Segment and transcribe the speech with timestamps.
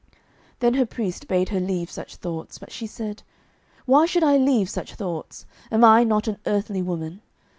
[0.61, 3.21] Then her priest bade her leave such thoughts; but she said,
[3.85, 5.45] "Why should I leave such thoughts?
[5.71, 7.21] Am I not an earthly woman?